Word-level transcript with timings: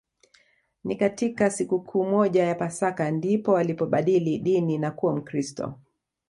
Ni 0.83 0.95
katika 0.95 1.49
sikukuu 1.49 2.05
moja 2.05 2.43
ya 2.43 2.55
Pasaka 2.55 3.11
ndipo 3.11 3.57
alipobadili 3.57 4.39
dini 4.39 4.77
na 4.77 4.91
kuwa 4.91 5.15
Mkristo 5.15 5.77